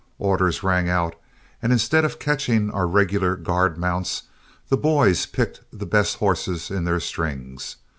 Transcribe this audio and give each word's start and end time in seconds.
Orders 0.17 0.63
rang 0.63 0.89
out, 0.89 1.13
and 1.61 1.71
instead 1.71 2.03
of 2.05 2.17
catching 2.17 2.71
our 2.71 2.87
regular 2.87 3.35
guard 3.35 3.77
mounts, 3.77 4.23
the 4.67 4.75
boys 4.75 5.27
picked 5.27 5.61
the 5.71 5.85
best 5.85 6.15
horses 6.17 6.71
in 6.71 6.85
their 6.85 6.99
strings. 6.99 7.75